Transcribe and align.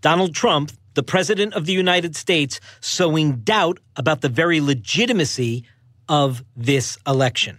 Donald 0.00 0.34
Trump, 0.34 0.72
the 0.94 1.02
President 1.02 1.54
of 1.54 1.66
the 1.66 1.72
United 1.72 2.16
States, 2.16 2.60
sowing 2.80 3.36
doubt 3.40 3.78
about 3.96 4.22
the 4.22 4.28
very 4.28 4.60
legitimacy 4.60 5.64
of 6.08 6.42
this 6.56 6.98
election. 7.06 7.58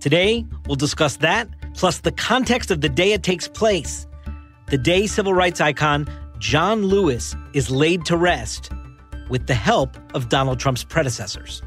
Today, 0.00 0.44
we'll 0.66 0.76
discuss 0.76 1.16
that, 1.16 1.48
plus 1.74 2.00
the 2.00 2.12
context 2.12 2.70
of 2.70 2.80
the 2.80 2.88
day 2.88 3.12
it 3.12 3.22
takes 3.22 3.48
place. 3.48 4.06
The 4.66 4.78
day 4.78 5.06
civil 5.06 5.32
rights 5.32 5.60
icon 5.60 6.06
John 6.38 6.82
Lewis 6.84 7.34
is 7.54 7.70
laid 7.70 8.04
to 8.04 8.16
rest 8.16 8.70
with 9.30 9.46
the 9.46 9.54
help 9.54 9.96
of 10.14 10.28
Donald 10.28 10.60
Trump's 10.60 10.84
predecessors. 10.84 11.62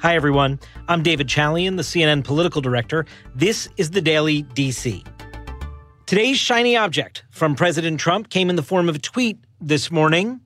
Hi, 0.00 0.14
everyone. 0.14 0.60
I'm 0.88 1.02
David 1.02 1.26
Chalian, 1.26 1.76
the 1.76 1.82
CNN 1.82 2.22
political 2.22 2.60
director. 2.60 3.06
This 3.34 3.68
is 3.78 3.90
the 3.90 4.02
Daily 4.02 4.42
DC. 4.42 5.04
Today's 6.06 6.38
shiny 6.38 6.76
object 6.76 7.24
from 7.30 7.56
President 7.56 7.98
Trump 7.98 8.30
came 8.30 8.48
in 8.48 8.54
the 8.54 8.62
form 8.62 8.88
of 8.88 8.94
a 8.94 9.00
tweet 9.00 9.40
this 9.60 9.90
morning. 9.90 10.40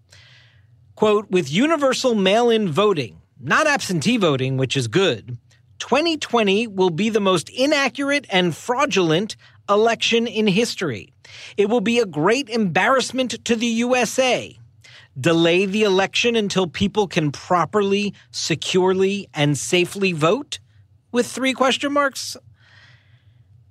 Quote, 0.95 1.31
with 1.31 1.53
universal 1.53 2.15
mail 2.15 2.49
in 2.49 2.71
voting, 2.71 3.21
not 3.39 3.67
absentee 3.67 4.17
voting, 4.17 4.57
which 4.57 4.75
is 4.75 4.89
good, 4.89 5.37
2020 5.79 6.67
will 6.67 6.89
be 6.89 7.11
the 7.11 7.21
most 7.21 7.51
inaccurate 7.51 8.25
and 8.31 8.57
fraudulent 8.57 9.37
election 9.69 10.27
in 10.27 10.47
history. 10.47 11.13
It 11.59 11.69
will 11.69 11.83
be 11.83 11.99
a 11.99 12.07
great 12.07 12.49
embarrassment 12.49 13.45
to 13.45 13.55
the 13.55 13.67
USA. 13.67 14.59
Delay 15.21 15.67
the 15.67 15.83
election 15.83 16.37
until 16.37 16.69
people 16.69 17.07
can 17.07 17.33
properly, 17.33 18.15
securely, 18.31 19.29
and 19.35 19.59
safely 19.59 20.13
vote? 20.13 20.59
With 21.13 21.27
three 21.27 21.53
question 21.53 21.93
marks. 21.93 22.39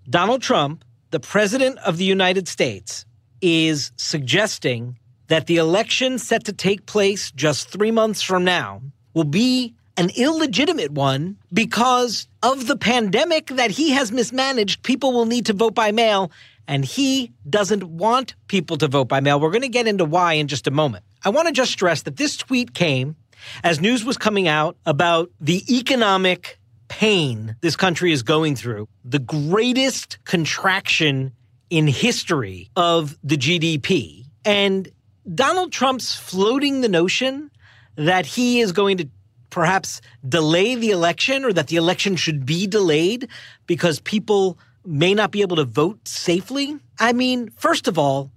Donald 0.07 0.43
Trump 0.43 0.85
the 1.12 1.20
President 1.20 1.77
of 1.80 1.98
the 1.98 2.05
United 2.05 2.48
States 2.48 3.05
is 3.41 3.91
suggesting 3.95 4.98
that 5.27 5.48
the 5.48 5.58
election 5.58 6.18
set 6.18 6.45
to 6.45 6.54
take 6.54 6.85
place 6.85 7.32
just 7.32 7.70
three 7.70 7.91
months 7.91 8.22
from 8.22 8.43
now 8.43 8.82
will 9.13 9.24
be 9.24 9.76
an 9.98 10.10
illegitimate 10.16 10.91
one 10.91 11.38
because 11.51 12.27
of 12.41 12.68
the 12.68 12.77
pandemic 12.77 13.48
that 13.48 13.71
he 13.71 13.91
has 13.91 14.12
mismanaged. 14.12 14.84
People 14.84 15.12
will 15.12 15.26
need 15.26 15.46
to 15.46 15.54
vote 15.54 15.76
by 15.76 15.91
mail, 15.91 16.32
and 16.68 16.85
he 16.85 17.32
doesn't 17.49 17.84
want 17.84 18.35
people 18.48 18.77
to 18.77 18.88
vote 18.88 19.07
by 19.07 19.20
mail. 19.20 19.40
We're 19.40 19.51
going 19.51 19.62
to 19.62 19.68
get 19.68 19.88
into 19.88 20.05
why 20.05 20.34
in 20.34 20.48
just 20.48 20.68
a 20.68 20.71
moment. 20.71 21.04
I 21.26 21.29
want 21.29 21.48
to 21.48 21.54
just 21.54 21.71
stress 21.71 22.04
that 22.04 22.18
this 22.18 22.38
tweet 22.38 22.73
came 22.73 23.16
as 23.63 23.82
news 23.82 24.05
was 24.05 24.18
coming 24.18 24.48
out 24.48 24.77
about 24.85 25.32
the 25.41 25.63
economic 25.76 26.59
pain 26.90 27.55
this 27.62 27.77
country 27.77 28.12
is 28.12 28.23
going 28.23 28.55
through, 28.55 28.87
the 29.05 29.20
greatest 29.20 30.18
contraction 30.26 31.32
in 31.70 31.87
history 31.87 32.70
of 32.76 33.18
the 33.23 33.37
GDP. 33.37 34.26
And 34.43 34.90
Donald 35.34 35.71
Trump's 35.71 36.15
floating 36.15 36.82
the 36.82 36.90
notion 36.90 37.51
that 37.95 38.26
he 38.26 38.60
is 38.60 38.71
going 38.71 38.98
to 38.98 39.07
perhaps 39.49 40.01
delay 40.27 40.76
the 40.76 40.91
election 40.91 41.45
or 41.45 41.54
that 41.54 41.67
the 41.67 41.76
election 41.76 42.15
should 42.15 42.45
be 42.45 42.67
delayed 42.67 43.27
because 43.67 43.99
people 43.99 44.57
may 44.85 45.13
not 45.13 45.32
be 45.32 45.41
able 45.41 45.55
to 45.57 45.65
vote 45.65 46.07
safely. 46.07 46.77
I 46.99 47.13
mean, 47.13 47.49
first 47.55 47.87
of 47.87 47.98
all, 47.98 48.32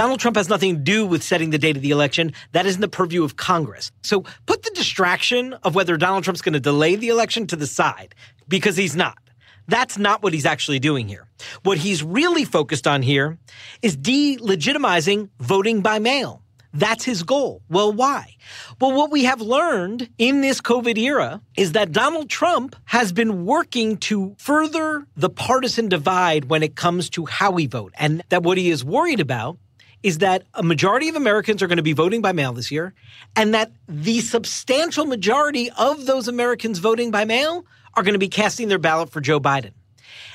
Donald 0.00 0.18
Trump 0.18 0.38
has 0.38 0.48
nothing 0.48 0.76
to 0.76 0.80
do 0.80 1.04
with 1.04 1.22
setting 1.22 1.50
the 1.50 1.58
date 1.58 1.76
of 1.76 1.82
the 1.82 1.90
election. 1.90 2.32
That 2.52 2.64
is 2.64 2.76
in 2.76 2.80
the 2.80 2.88
purview 2.88 3.22
of 3.22 3.36
Congress. 3.36 3.92
So 4.00 4.24
put 4.46 4.62
the 4.62 4.70
distraction 4.70 5.52
of 5.62 5.74
whether 5.74 5.98
Donald 5.98 6.24
Trump's 6.24 6.40
going 6.40 6.54
to 6.54 6.58
delay 6.58 6.96
the 6.96 7.08
election 7.08 7.46
to 7.48 7.54
the 7.54 7.66
side 7.66 8.14
because 8.48 8.78
he's 8.78 8.96
not. 8.96 9.18
That's 9.68 9.98
not 9.98 10.22
what 10.22 10.32
he's 10.32 10.46
actually 10.46 10.78
doing 10.78 11.06
here. 11.06 11.28
What 11.64 11.76
he's 11.76 12.02
really 12.02 12.46
focused 12.46 12.86
on 12.86 13.02
here 13.02 13.36
is 13.82 13.94
delegitimizing 13.94 15.28
voting 15.38 15.82
by 15.82 15.98
mail. 15.98 16.42
That's 16.72 17.04
his 17.04 17.22
goal. 17.22 17.60
Well, 17.68 17.92
why? 17.92 18.36
Well, 18.80 18.92
what 18.92 19.10
we 19.10 19.24
have 19.24 19.42
learned 19.42 20.08
in 20.16 20.40
this 20.40 20.62
COVID 20.62 20.96
era 20.96 21.42
is 21.58 21.72
that 21.72 21.92
Donald 21.92 22.30
Trump 22.30 22.74
has 22.86 23.12
been 23.12 23.44
working 23.44 23.98
to 23.98 24.34
further 24.38 25.06
the 25.14 25.28
partisan 25.28 25.90
divide 25.90 26.46
when 26.46 26.62
it 26.62 26.74
comes 26.74 27.10
to 27.10 27.26
how 27.26 27.50
we 27.50 27.66
vote. 27.66 27.92
And 27.98 28.22
that 28.30 28.42
what 28.42 28.56
he 28.56 28.70
is 28.70 28.82
worried 28.82 29.20
about 29.20 29.58
is 30.02 30.18
that 30.18 30.44
a 30.54 30.62
majority 30.62 31.08
of 31.08 31.16
Americans 31.16 31.62
are 31.62 31.66
going 31.66 31.76
to 31.76 31.82
be 31.82 31.92
voting 31.92 32.22
by 32.22 32.32
mail 32.32 32.52
this 32.52 32.70
year, 32.70 32.94
and 33.36 33.54
that 33.54 33.72
the 33.88 34.20
substantial 34.20 35.04
majority 35.04 35.70
of 35.78 36.06
those 36.06 36.28
Americans 36.28 36.78
voting 36.78 37.10
by 37.10 37.24
mail 37.24 37.64
are 37.94 38.02
going 38.02 38.14
to 38.14 38.18
be 38.18 38.28
casting 38.28 38.68
their 38.68 38.78
ballot 38.78 39.10
for 39.10 39.20
Joe 39.20 39.40
Biden. 39.40 39.72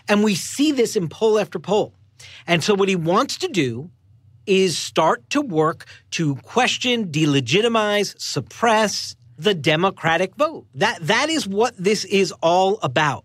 And 0.08 0.24
we 0.24 0.36
see 0.36 0.72
this 0.72 0.96
in 0.96 1.09
poll 1.09 1.40
after 1.40 1.59
poll. 1.59 1.94
And 2.48 2.64
so, 2.64 2.76
what 2.76 2.90
he 2.90 2.96
wants 2.96 3.38
to 3.38 3.48
do 3.48 3.90
is 4.46 4.78
start 4.78 5.28
to 5.31 5.42
work 5.42 5.86
to 6.12 6.36
question, 6.38 7.08
delegitimize, 7.08 8.20
suppress 8.20 9.16
the 9.38 9.53
Democratic 9.53 10.36
vote. 10.36 10.68
That, 10.76 11.00
that 11.02 11.30
is 11.30 11.47
what 11.47 11.76
this 11.78 12.06
is 12.06 12.32
all 12.42 12.80
about. 12.82 13.25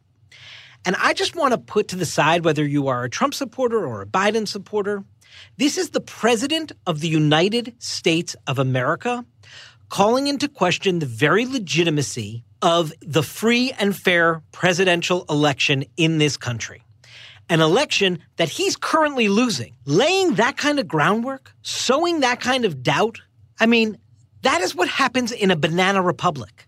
And 0.84 0.96
I 0.98 1.12
just 1.12 1.36
want 1.36 1.52
to 1.52 1.58
put 1.58 1.88
to 1.88 1.96
the 1.96 2.06
side 2.06 2.44
whether 2.44 2.66
you 2.66 2.88
are 2.88 3.04
a 3.04 3.10
Trump 3.10 3.34
supporter 3.34 3.86
or 3.86 4.02
a 4.02 4.06
Biden 4.06 4.48
supporter. 4.48 5.04
This 5.58 5.76
is 5.76 5.90
the 5.90 6.00
President 6.00 6.72
of 6.86 7.00
the 7.00 7.08
United 7.08 7.74
States 7.78 8.34
of 8.46 8.58
America 8.58 9.24
calling 9.90 10.26
into 10.26 10.48
question 10.48 10.98
the 10.98 11.06
very 11.06 11.44
legitimacy 11.44 12.44
of 12.62 12.92
the 13.00 13.22
free 13.22 13.72
and 13.78 13.96
fair 13.96 14.42
presidential 14.52 15.24
election 15.28 15.84
in 15.96 16.18
this 16.18 16.36
country. 16.36 16.82
An 17.48 17.60
election 17.60 18.20
that 18.36 18.48
he's 18.48 18.76
currently 18.76 19.28
losing. 19.28 19.74
Laying 19.84 20.34
that 20.34 20.56
kind 20.56 20.78
of 20.78 20.86
groundwork, 20.86 21.52
sowing 21.62 22.20
that 22.20 22.40
kind 22.40 22.64
of 22.64 22.82
doubt. 22.82 23.20
I 23.58 23.66
mean, 23.66 23.98
that 24.42 24.60
is 24.60 24.74
what 24.74 24.88
happens 24.88 25.32
in 25.32 25.50
a 25.50 25.56
banana 25.56 26.00
republic. 26.00 26.66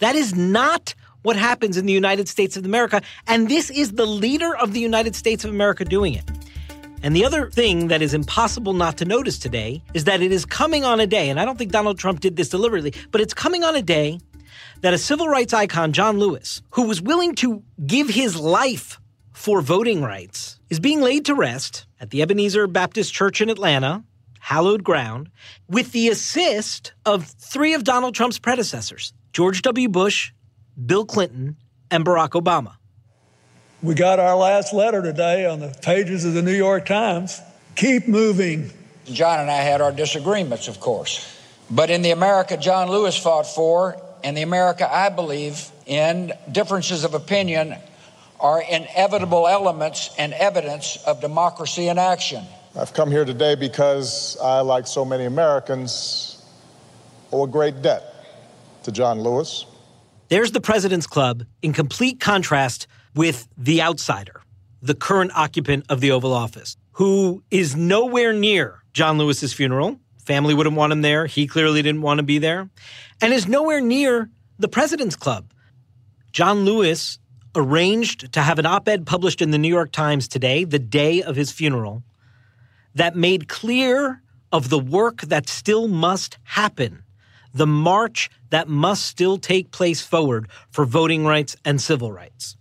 That 0.00 0.16
is 0.16 0.34
not 0.34 0.94
what 1.22 1.36
happens 1.36 1.76
in 1.76 1.86
the 1.86 1.92
United 1.92 2.28
States 2.28 2.56
of 2.56 2.64
America. 2.64 3.02
And 3.26 3.48
this 3.48 3.70
is 3.70 3.92
the 3.92 4.06
leader 4.06 4.56
of 4.56 4.72
the 4.72 4.80
United 4.80 5.14
States 5.14 5.44
of 5.44 5.50
America 5.50 5.84
doing 5.84 6.14
it. 6.14 6.24
And 7.02 7.16
the 7.16 7.24
other 7.24 7.50
thing 7.50 7.88
that 7.88 8.02
is 8.02 8.12
impossible 8.12 8.74
not 8.74 8.98
to 8.98 9.04
notice 9.04 9.38
today 9.38 9.82
is 9.94 10.04
that 10.04 10.20
it 10.20 10.32
is 10.32 10.44
coming 10.44 10.84
on 10.84 11.00
a 11.00 11.06
day, 11.06 11.30
and 11.30 11.40
I 11.40 11.44
don't 11.44 11.56
think 11.56 11.72
Donald 11.72 11.98
Trump 11.98 12.20
did 12.20 12.36
this 12.36 12.50
deliberately, 12.50 12.92
but 13.10 13.20
it's 13.20 13.32
coming 13.32 13.64
on 13.64 13.74
a 13.74 13.82
day 13.82 14.20
that 14.82 14.92
a 14.92 14.98
civil 14.98 15.28
rights 15.28 15.54
icon, 15.54 15.92
John 15.92 16.18
Lewis, 16.18 16.62
who 16.72 16.82
was 16.82 17.00
willing 17.00 17.34
to 17.36 17.62
give 17.86 18.08
his 18.08 18.36
life 18.36 19.00
for 19.32 19.62
voting 19.62 20.02
rights, 20.02 20.58
is 20.68 20.80
being 20.80 21.00
laid 21.00 21.24
to 21.26 21.34
rest 21.34 21.86
at 22.00 22.10
the 22.10 22.20
Ebenezer 22.20 22.66
Baptist 22.66 23.14
Church 23.14 23.40
in 23.40 23.48
Atlanta, 23.48 24.04
hallowed 24.38 24.84
ground, 24.84 25.30
with 25.68 25.92
the 25.92 26.08
assist 26.08 26.92
of 27.06 27.24
three 27.26 27.72
of 27.72 27.84
Donald 27.84 28.14
Trump's 28.14 28.38
predecessors 28.38 29.14
George 29.32 29.62
W. 29.62 29.88
Bush, 29.88 30.32
Bill 30.86 31.04
Clinton, 31.04 31.56
and 31.90 32.04
Barack 32.04 32.30
Obama. 32.30 32.76
We 33.82 33.94
got 33.94 34.18
our 34.18 34.36
last 34.36 34.72
letter 34.72 35.02
today 35.02 35.46
on 35.46 35.60
the 35.60 35.74
pages 35.82 36.24
of 36.24 36.34
the 36.34 36.42
New 36.42 36.54
York 36.54 36.86
Times. 36.86 37.40
Keep 37.76 38.08
moving. 38.08 38.70
John 39.06 39.40
and 39.40 39.50
I 39.50 39.56
had 39.56 39.80
our 39.80 39.92
disagreements, 39.92 40.68
of 40.68 40.80
course. 40.80 41.36
But 41.70 41.90
in 41.90 42.02
the 42.02 42.10
America 42.10 42.56
John 42.56 42.90
Lewis 42.90 43.16
fought 43.16 43.46
for, 43.46 44.00
and 44.22 44.36
the 44.36 44.42
America 44.42 44.92
I 44.92 45.08
believe 45.08 45.70
in, 45.86 46.32
differences 46.50 47.04
of 47.04 47.14
opinion 47.14 47.76
are 48.38 48.62
inevitable 48.62 49.48
elements 49.48 50.10
and 50.18 50.32
evidence 50.34 50.98
of 51.06 51.20
democracy 51.20 51.88
in 51.88 51.98
action. 51.98 52.44
I've 52.78 52.92
come 52.92 53.10
here 53.10 53.24
today 53.24 53.54
because 53.54 54.36
I, 54.42 54.60
like 54.60 54.86
so 54.86 55.04
many 55.04 55.24
Americans, 55.24 56.44
owe 57.32 57.44
a 57.44 57.48
great 57.48 57.82
debt 57.82 58.14
to 58.84 58.92
John 58.92 59.20
Lewis. 59.20 59.64
There's 60.30 60.52
the 60.52 60.60
President's 60.60 61.08
Club 61.08 61.42
in 61.60 61.72
complete 61.72 62.20
contrast 62.20 62.86
with 63.16 63.48
the 63.58 63.82
outsider, 63.82 64.42
the 64.80 64.94
current 64.94 65.32
occupant 65.34 65.86
of 65.88 65.98
the 65.98 66.12
Oval 66.12 66.32
Office, 66.32 66.76
who 66.92 67.42
is 67.50 67.74
nowhere 67.74 68.32
near 68.32 68.78
John 68.92 69.18
Lewis's 69.18 69.52
funeral. 69.52 69.98
Family 70.24 70.54
wouldn't 70.54 70.76
want 70.76 70.92
him 70.92 71.02
there. 71.02 71.26
He 71.26 71.48
clearly 71.48 71.82
didn't 71.82 72.02
want 72.02 72.18
to 72.18 72.22
be 72.22 72.38
there. 72.38 72.70
And 73.20 73.32
is 73.32 73.48
nowhere 73.48 73.80
near 73.80 74.30
the 74.56 74.68
President's 74.68 75.16
Club. 75.16 75.52
John 76.30 76.64
Lewis 76.64 77.18
arranged 77.56 78.32
to 78.32 78.40
have 78.40 78.60
an 78.60 78.66
op 78.66 78.86
ed 78.86 79.06
published 79.06 79.42
in 79.42 79.50
the 79.50 79.58
New 79.58 79.66
York 79.66 79.90
Times 79.90 80.28
today, 80.28 80.62
the 80.62 80.78
day 80.78 81.24
of 81.24 81.34
his 81.34 81.50
funeral, 81.50 82.04
that 82.94 83.16
made 83.16 83.48
clear 83.48 84.22
of 84.52 84.68
the 84.68 84.78
work 84.78 85.22
that 85.22 85.48
still 85.48 85.88
must 85.88 86.38
happen, 86.44 87.02
the 87.52 87.66
march 87.66 88.30
that 88.50 88.68
must 88.68 89.06
still 89.06 89.38
take 89.38 89.70
place 89.70 90.00
forward 90.00 90.48
for 90.70 90.84
voting 90.84 91.24
rights 91.26 91.56
and 91.64 91.80
civil 91.80 92.12
rights. 92.12 92.56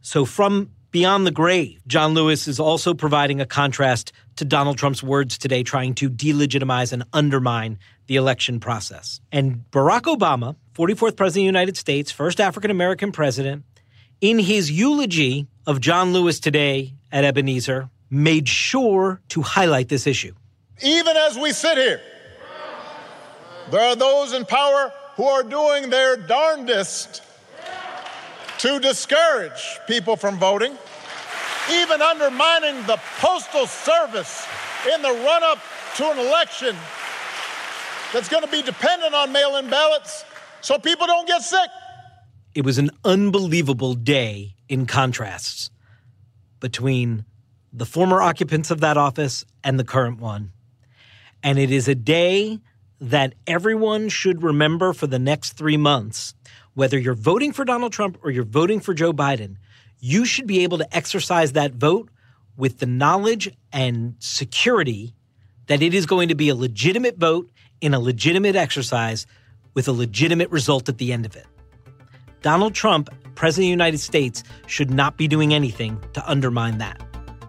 So, 0.00 0.24
from 0.24 0.70
beyond 0.90 1.26
the 1.26 1.30
grave, 1.30 1.80
John 1.86 2.14
Lewis 2.14 2.48
is 2.48 2.60
also 2.60 2.94
providing 2.94 3.40
a 3.40 3.46
contrast 3.46 4.12
to 4.36 4.44
Donald 4.44 4.78
Trump's 4.78 5.02
words 5.02 5.38
today, 5.38 5.62
trying 5.62 5.94
to 5.94 6.10
delegitimize 6.10 6.92
and 6.92 7.04
undermine 7.12 7.78
the 8.06 8.16
election 8.16 8.60
process. 8.60 9.20
And 9.30 9.64
Barack 9.70 10.02
Obama, 10.02 10.56
44th 10.74 11.16
President 11.16 11.26
of 11.26 11.34
the 11.34 11.42
United 11.42 11.76
States, 11.76 12.10
first 12.10 12.40
African 12.40 12.70
American 12.70 13.12
president, 13.12 13.64
in 14.20 14.38
his 14.38 14.70
eulogy 14.70 15.48
of 15.66 15.80
John 15.80 16.12
Lewis 16.12 16.40
today 16.40 16.94
at 17.10 17.24
Ebenezer, 17.24 17.90
made 18.10 18.48
sure 18.48 19.20
to 19.30 19.42
highlight 19.42 19.88
this 19.88 20.06
issue. 20.06 20.34
Even 20.82 21.16
as 21.16 21.38
we 21.38 21.52
sit 21.52 21.78
here, 21.78 22.00
there 23.72 23.80
are 23.80 23.96
those 23.96 24.34
in 24.34 24.44
power 24.44 24.92
who 25.16 25.24
are 25.24 25.42
doing 25.42 25.88
their 25.88 26.18
darndest 26.18 27.22
to 28.58 28.78
discourage 28.78 29.78
people 29.88 30.14
from 30.14 30.38
voting, 30.38 30.76
even 31.72 32.02
undermining 32.02 32.86
the 32.86 32.98
Postal 33.18 33.66
Service 33.66 34.46
in 34.94 35.00
the 35.00 35.08
run 35.08 35.42
up 35.42 35.58
to 35.96 36.10
an 36.10 36.18
election 36.18 36.76
that's 38.12 38.28
going 38.28 38.44
to 38.44 38.50
be 38.50 38.60
dependent 38.60 39.14
on 39.14 39.32
mail 39.32 39.56
in 39.56 39.70
ballots 39.70 40.26
so 40.60 40.78
people 40.78 41.06
don't 41.06 41.26
get 41.26 41.40
sick. 41.40 41.70
It 42.54 42.66
was 42.66 42.76
an 42.76 42.90
unbelievable 43.06 43.94
day 43.94 44.54
in 44.68 44.84
contrasts 44.84 45.70
between 46.60 47.24
the 47.72 47.86
former 47.86 48.20
occupants 48.20 48.70
of 48.70 48.80
that 48.80 48.98
office 48.98 49.46
and 49.64 49.80
the 49.80 49.84
current 49.84 50.20
one. 50.20 50.52
And 51.42 51.58
it 51.58 51.70
is 51.70 51.88
a 51.88 51.94
day 51.94 52.60
that 53.02 53.34
everyone 53.48 54.08
should 54.08 54.44
remember 54.44 54.92
for 54.92 55.08
the 55.08 55.18
next 55.18 55.54
three 55.54 55.76
months. 55.76 56.34
Whether 56.74 56.98
you're 56.98 57.14
voting 57.14 57.52
for 57.52 57.64
Donald 57.64 57.92
Trump 57.92 58.16
or 58.22 58.30
you're 58.30 58.44
voting 58.44 58.78
for 58.78 58.94
Joe 58.94 59.12
Biden, 59.12 59.56
you 59.98 60.24
should 60.24 60.46
be 60.46 60.62
able 60.62 60.78
to 60.78 60.96
exercise 60.96 61.52
that 61.52 61.74
vote 61.74 62.08
with 62.56 62.78
the 62.78 62.86
knowledge 62.86 63.50
and 63.72 64.14
security 64.20 65.14
that 65.66 65.82
it 65.82 65.94
is 65.94 66.06
going 66.06 66.28
to 66.28 66.36
be 66.36 66.48
a 66.48 66.54
legitimate 66.54 67.18
vote 67.18 67.50
in 67.80 67.92
a 67.92 67.98
legitimate 67.98 68.54
exercise 68.54 69.26
with 69.74 69.88
a 69.88 69.92
legitimate 69.92 70.50
result 70.50 70.88
at 70.88 70.98
the 70.98 71.12
end 71.12 71.26
of 71.26 71.34
it. 71.34 71.46
Donald 72.40 72.74
Trump, 72.74 73.08
President 73.34 73.64
of 73.64 73.66
the 73.66 73.70
United 73.70 73.98
States, 73.98 74.44
should 74.66 74.90
not 74.90 75.16
be 75.16 75.26
doing 75.26 75.52
anything 75.52 76.00
to 76.12 76.30
undermine 76.30 76.78
that. 76.78 77.00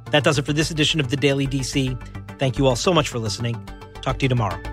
That 0.10 0.24
does 0.24 0.40
it 0.40 0.46
for 0.46 0.54
this 0.54 0.72
edition 0.72 1.00
of 1.00 1.10
the 1.10 1.18
Daily 1.18 1.46
DC. 1.46 2.40
Thank 2.40 2.58
you 2.58 2.66
all 2.66 2.76
so 2.76 2.94
much 2.94 3.08
for 3.08 3.20
listening. 3.20 3.56
Talk 4.02 4.18
to 4.20 4.26
you 4.26 4.30
tomorrow. 4.30 4.73